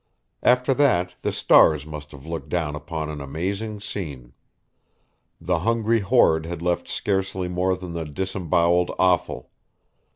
After 0.41 0.73
that 0.73 1.13
the 1.21 1.31
stars 1.31 1.85
must 1.85 2.11
have 2.11 2.25
looked 2.25 2.49
down 2.49 2.73
upon 2.73 3.11
an 3.11 3.21
amazing 3.21 3.79
scene. 3.81 4.33
The 5.39 5.59
hungry 5.59 5.99
horde 5.99 6.47
had 6.47 6.59
left 6.63 6.87
scarcely 6.87 7.47
more 7.47 7.75
than 7.75 7.93
the 7.93 8.05
disemboweled 8.05 8.89
offal. 8.97 9.51